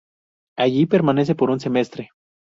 Allí 0.57 0.87
permanece 0.87 1.35
por 1.35 1.51
un 1.51 1.59
semestre. 1.59 2.09